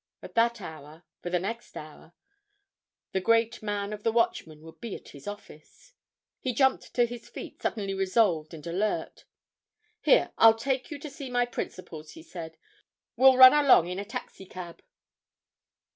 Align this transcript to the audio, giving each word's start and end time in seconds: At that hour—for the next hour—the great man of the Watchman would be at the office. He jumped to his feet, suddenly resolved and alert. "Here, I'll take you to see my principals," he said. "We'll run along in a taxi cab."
At 0.23 0.33
that 0.33 0.59
hour—for 0.61 1.29
the 1.29 1.37
next 1.37 1.77
hour—the 1.77 3.21
great 3.21 3.61
man 3.61 3.93
of 3.93 4.01
the 4.01 4.11
Watchman 4.11 4.61
would 4.63 4.81
be 4.81 4.95
at 4.95 5.05
the 5.05 5.23
office. 5.29 5.93
He 6.39 6.55
jumped 6.55 6.95
to 6.95 7.05
his 7.05 7.29
feet, 7.29 7.61
suddenly 7.61 7.93
resolved 7.93 8.55
and 8.55 8.65
alert. 8.65 9.25
"Here, 10.01 10.31
I'll 10.39 10.57
take 10.57 10.89
you 10.89 10.97
to 10.97 11.09
see 11.11 11.29
my 11.29 11.45
principals," 11.45 12.13
he 12.13 12.23
said. 12.23 12.57
"We'll 13.15 13.37
run 13.37 13.53
along 13.53 13.89
in 13.89 13.99
a 13.99 14.03
taxi 14.03 14.47
cab." 14.47 14.81